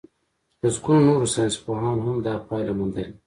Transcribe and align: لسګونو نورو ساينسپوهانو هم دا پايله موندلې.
لسګونو 0.61 1.01
نورو 1.07 1.27
ساينسپوهانو 1.33 2.01
هم 2.07 2.17
دا 2.25 2.33
پايله 2.47 2.73
موندلې. 2.79 3.11